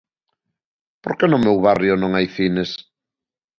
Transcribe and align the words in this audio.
Por 1.03 1.13
que 1.17 1.25
no 1.29 1.39
meu 1.45 1.57
barrio 1.67 1.93
non 2.01 2.11
hai 2.13 2.27
cines? 2.35 2.71